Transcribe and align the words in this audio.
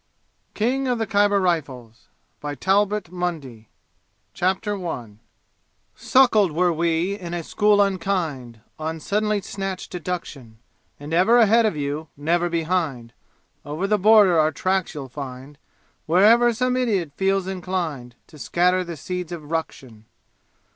KING 0.55 0.87
OF 0.87 0.97
THE 0.97 1.05
KHYBER 1.05 1.39
RIFLES 1.39 1.99
A 2.01 2.01
Romance 2.01 2.01
of 2.01 2.41
Adventure 2.41 2.41
By 2.41 2.55
Talbot 2.55 3.11
Mundy 3.11 3.69
Chapter 4.33 4.87
I 4.87 5.17
Suckled 5.93 6.51
were 6.53 6.73
we 6.73 7.13
in 7.19 7.35
a 7.35 7.43
school 7.43 7.79
unkind 7.79 8.61
On 8.79 8.99
suddenly 8.99 9.41
snatched 9.41 9.91
deduction 9.91 10.57
And 10.99 11.13
ever 11.13 11.37
ahead 11.37 11.67
of 11.67 11.77
you 11.77 12.07
(never 12.17 12.49
behind!) 12.49 13.13
Over 13.63 13.85
the 13.85 13.99
border 13.99 14.39
our 14.39 14.51
tracks 14.51 14.95
you'll 14.95 15.07
find, 15.07 15.59
Wherever 16.07 16.51
some 16.51 16.75
idiot 16.75 17.11
feels 17.15 17.45
inclined 17.45 18.15
To 18.25 18.39
scatter 18.39 18.83
the 18.83 18.97
seeds 18.97 19.31
of 19.31 19.51
ruction. 19.51 20.05